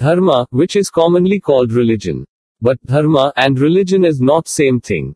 Dharma, 0.00 0.46
which 0.48 0.76
is 0.76 0.88
commonly 0.88 1.38
called 1.38 1.72
religion. 1.72 2.24
But 2.62 2.80
dharma 2.86 3.34
and 3.36 3.60
religion 3.60 4.02
is 4.02 4.18
not 4.18 4.48
same 4.48 4.80
thing. 4.80 5.14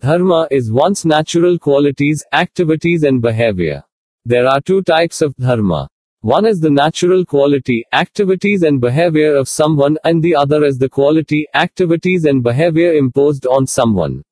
Dharma 0.00 0.46
is 0.52 0.70
one's 0.70 1.04
natural 1.04 1.58
qualities, 1.58 2.24
activities 2.32 3.02
and 3.02 3.20
behavior. 3.20 3.82
There 4.24 4.46
are 4.46 4.60
two 4.60 4.82
types 4.82 5.20
of 5.20 5.34
dharma. 5.34 5.88
One 6.20 6.46
is 6.46 6.60
the 6.60 6.70
natural 6.70 7.24
quality, 7.24 7.84
activities 7.92 8.62
and 8.62 8.80
behavior 8.80 9.34
of 9.34 9.48
someone, 9.48 9.98
and 10.04 10.22
the 10.22 10.36
other 10.36 10.62
is 10.62 10.78
the 10.78 10.88
quality, 10.88 11.48
activities 11.52 12.24
and 12.24 12.40
behavior 12.40 12.92
imposed 12.92 13.48
on 13.48 13.66
someone. 13.66 14.22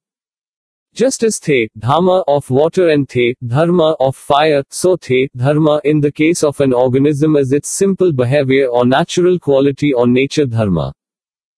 Just 0.94 1.22
as 1.22 1.40
the 1.40 1.70
dharma 1.78 2.22
of 2.28 2.50
water 2.50 2.90
and 2.90 3.08
the 3.08 3.34
dharma 3.46 3.96
of 3.98 4.14
fire, 4.14 4.62
so 4.68 4.96
the 4.96 5.26
dharma 5.34 5.80
in 5.84 6.00
the 6.00 6.12
case 6.12 6.44
of 6.44 6.60
an 6.60 6.74
organism 6.74 7.34
is 7.36 7.50
its 7.50 7.70
simple 7.70 8.12
behavior 8.12 8.66
or 8.66 8.84
natural 8.84 9.38
quality 9.38 9.94
or 9.94 10.06
nature 10.06 10.44
dharma. 10.44 10.92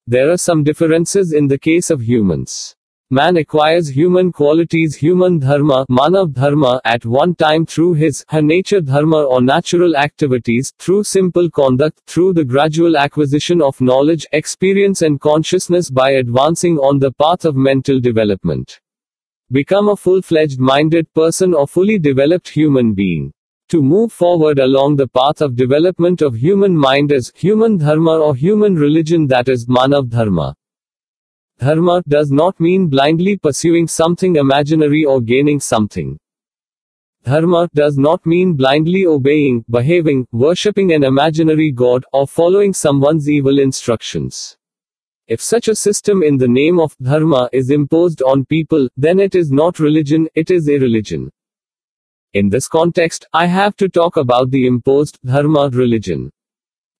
There 0.07 0.31
are 0.31 0.37
some 0.37 0.63
differences 0.63 1.33
in 1.33 1.49
the 1.49 1.59
case 1.59 1.91
of 1.91 2.01
humans. 2.01 2.77
Man 3.11 3.37
acquires 3.37 3.89
human 3.89 4.31
qualities 4.31 4.95
human 4.95 5.41
dharma, 5.41 5.85
manav 5.91 6.33
dharma, 6.33 6.81
at 6.85 7.05
one 7.05 7.35
time 7.35 7.67
through 7.67 7.95
his, 7.95 8.25
her 8.29 8.41
nature 8.41 8.81
dharma 8.81 9.25
or 9.25 9.43
natural 9.43 9.97
activities, 9.97 10.73
through 10.79 11.03
simple 11.03 11.51
conduct, 11.51 12.01
through 12.07 12.35
the 12.35 12.45
gradual 12.45 12.97
acquisition 12.97 13.61
of 13.61 13.81
knowledge, 13.81 14.27
experience 14.31 15.03
and 15.03 15.21
consciousness 15.21 15.91
by 15.91 16.11
advancing 16.11 16.79
on 16.79 17.01
the 17.01 17.11
path 17.11 17.45
of 17.45 17.57
mental 17.57 17.99
development. 17.99 18.79
Become 19.55 19.89
a 19.89 19.95
full-fledged 19.95 20.59
minded 20.59 21.07
person 21.15 21.55
or 21.55 21.69
fully 21.69 21.97
developed 21.97 22.49
human 22.49 22.93
being. 22.93 23.33
To 23.69 23.81
move 23.81 24.13
forward 24.13 24.59
along 24.59 24.97
the 24.97 25.07
path 25.07 25.41
of 25.41 25.55
development 25.55 26.23
of 26.23 26.35
human 26.35 26.77
mind 26.77 27.13
is 27.13 27.31
human 27.37 27.79
dharma 27.79 28.19
or 28.19 28.35
human 28.35 28.75
religion 28.75 29.29
that 29.29 29.49
is 29.49 29.67
manav 29.67 30.09
dharma. 30.09 30.57
Dharma 31.61 32.03
does 32.09 32.33
not 32.33 32.59
mean 32.59 32.89
blindly 32.89 33.37
pursuing 33.37 33.87
something 33.87 34.35
imaginary 34.35 35.05
or 35.05 35.21
gaining 35.21 35.61
something. 35.61 36.19
Dharma 37.23 37.69
does 37.75 37.97
not 37.97 38.27
mean 38.27 38.55
blindly 38.55 39.07
obeying, 39.07 39.65
behaving, 39.71 40.27
worshipping 40.33 40.93
an 40.95 41.05
imaginary 41.05 41.71
god, 41.71 42.05
or 42.13 42.27
following 42.27 42.73
someone's 42.73 43.31
evil 43.31 43.61
instructions. 43.61 44.57
If 45.27 45.41
such 45.41 45.69
a 45.69 45.75
system 45.75 46.23
in 46.23 46.37
the 46.37 46.49
name 46.49 46.79
of 46.79 46.95
dharma 46.99 47.49
is 47.51 47.71
imposed 47.71 48.21
on 48.21 48.45
people, 48.45 48.89
then 48.99 49.19
it 49.19 49.35
is 49.35 49.51
not 49.51 49.79
religion, 49.79 50.29
it 50.35 50.51
is 50.51 50.69
a 50.69 50.79
religion. 50.79 51.31
In 52.35 52.51
this 52.51 52.69
context, 52.69 53.25
I 53.33 53.47
have 53.47 53.75
to 53.77 53.89
talk 53.89 54.19
about 54.19 54.51
the 54.51 54.67
imposed 54.67 55.19
dharma 55.25 55.71
religion. 55.73 56.31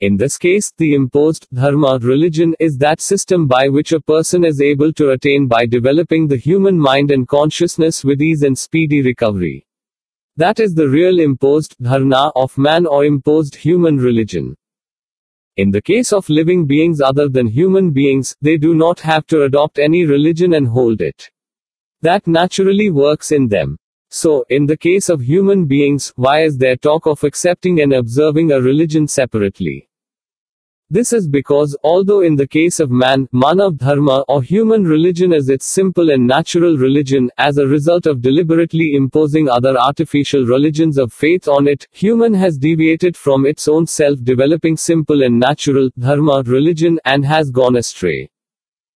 In 0.01 0.17
this 0.17 0.39
case, 0.39 0.73
the 0.79 0.95
imposed 0.95 1.47
dharma 1.53 1.99
religion 2.01 2.55
is 2.59 2.79
that 2.79 3.03
system 3.03 3.47
by 3.47 3.69
which 3.69 3.93
a 3.93 4.01
person 4.01 4.43
is 4.43 4.63
able 4.63 4.91
to 4.95 5.11
attain 5.11 5.47
by 5.47 5.67
developing 5.67 6.27
the 6.27 6.39
human 6.39 6.79
mind 6.79 7.11
and 7.11 7.29
consciousness 7.29 8.05
with 8.05 8.23
ease 8.23 8.43
and 8.43 8.57
speedy 8.57 9.03
recovery. 9.03 9.67
That 10.39 10.61
is 10.61 10.75
the 10.75 10.89
real 10.89 11.21
imposed 11.21 11.77
dharma 11.79 12.33
of 12.35 12.57
man 12.57 12.87
or 12.87 13.05
imposed 13.05 13.55
human 13.55 13.99
religion. 13.99 14.57
In 15.57 15.71
the 15.71 15.83
case 15.83 16.13
of 16.13 16.29
living 16.29 16.67
beings 16.67 17.01
other 17.01 17.29
than 17.29 17.47
human 17.47 17.93
beings, 17.93 18.35
they 18.43 18.57
do 18.57 18.75
not 18.75 18.99
have 19.01 19.25
to 19.29 19.43
adopt 19.43 19.79
any 19.79 20.05
religion 20.05 20.55
and 20.55 20.67
hold 20.67 21.01
it. 21.01 21.31
That 22.03 22.27
naturally 22.27 22.91
works 22.91 23.31
in 23.31 23.47
them. 23.47 23.77
So, 24.11 24.45
in 24.49 24.67
the 24.67 24.77
case 24.77 25.09
of 25.09 25.21
human 25.21 25.67
beings, 25.67 26.13
why 26.17 26.43
is 26.43 26.59
there 26.59 26.77
talk 26.77 27.07
of 27.07 27.23
accepting 27.23 27.81
and 27.81 27.93
observing 27.93 28.51
a 28.51 28.61
religion 28.61 29.07
separately? 29.07 29.89
This 30.91 31.15
is 31.15 31.27
because, 31.27 31.75
although 31.83 32.21
in 32.21 32.37
the 32.37 32.47
case 32.47 32.79
of 32.79 32.91
man, 32.91 33.27
Manav 33.33 33.79
Dharma, 33.79 34.23
or 34.29 34.43
human 34.43 34.85
religion 34.85 35.33
is 35.33 35.49
its 35.49 35.65
simple 35.65 36.11
and 36.11 36.27
natural 36.27 36.77
religion, 36.77 37.31
as 37.39 37.57
a 37.57 37.67
result 37.67 38.05
of 38.05 38.21
deliberately 38.21 38.93
imposing 38.95 39.49
other 39.49 39.79
artificial 39.79 40.45
religions 40.45 40.99
of 40.99 41.11
faith 41.11 41.49
on 41.49 41.67
it, 41.67 41.89
human 41.91 42.35
has 42.35 42.59
deviated 42.59 43.17
from 43.17 43.47
its 43.47 43.67
own 43.67 43.87
self-developing 43.87 44.77
simple 44.77 45.23
and 45.23 45.41
natural, 45.41 45.89
Dharma 45.99 46.43
religion, 46.45 47.01
and 47.07 47.25
has 47.25 47.51
gone 47.51 47.77
astray. 47.77 48.29